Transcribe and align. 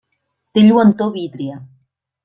Té 0.57 0.63
lluentor 0.69 1.15
vítria. 1.21 1.63